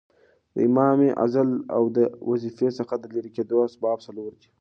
د 0.53 0.57
امام 0.69 0.97
د 1.11 1.15
عزل 1.23 1.49
او 1.75 1.83
د 1.97 1.99
وظیفې 2.29 2.69
څخه 2.79 2.93
د 2.97 3.05
ليري 3.13 3.31
کېدو 3.37 3.55
اسباب 3.67 3.97
څلور 4.07 4.31
دي. 4.39 4.47